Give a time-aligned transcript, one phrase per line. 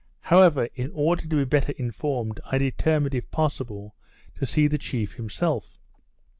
[0.21, 3.93] However, in order to be better informed, I determined, if possible,
[4.33, 5.77] to see the chief himself.